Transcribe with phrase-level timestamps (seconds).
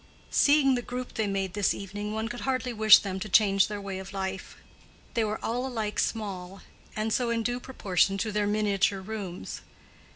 [0.31, 3.79] Seeing the group they made this evening, one could hardly wish them to change their
[3.79, 4.57] way of life.
[5.13, 6.63] They were all alike small,
[6.95, 9.61] and so in due proportion to their miniature rooms.